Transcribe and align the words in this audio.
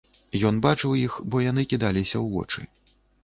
Ён 0.49 0.55
бачыў 0.65 0.95
іх, 1.07 1.17
бо 1.35 1.43
яны 1.45 1.65
кідаліся 1.73 2.15
ў 2.23 2.37
вочы. 2.37 2.67